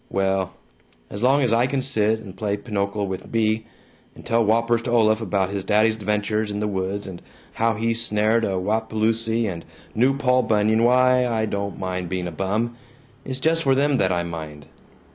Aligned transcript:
Well 0.09 0.53
As 1.11 1.21
long 1.21 1.43
as 1.43 1.53
I 1.53 1.67
can 1.67 1.83
sit 1.83 2.21
and 2.21 2.35
play 2.35 2.57
pinochle 2.57 3.05
with 3.05 3.31
Bea, 3.31 3.67
and 4.15 4.25
tell 4.25 4.43
whoppers 4.43 4.81
to 4.81 4.89
Olaf 4.89 5.21
about 5.21 5.51
his 5.51 5.63
daddy's 5.63 5.93
adventures 5.95 6.49
in 6.49 6.59
the 6.59 6.67
woods, 6.67 7.05
and 7.05 7.21
how 7.53 7.75
he 7.75 7.93
snared 7.93 8.43
a 8.43 8.57
wapaloosie 8.57 9.45
and 9.45 9.63
knew 9.93 10.17
Paul 10.17 10.41
Bunyan, 10.41 10.83
why, 10.83 11.27
I 11.27 11.45
don't 11.45 11.77
mind 11.77 12.09
being 12.09 12.25
a 12.25 12.31
bum. 12.31 12.77
It's 13.23 13.39
just 13.39 13.61
for 13.61 13.75
them 13.75 13.99
that 13.99 14.11
I 14.11 14.23
mind. 14.23 14.65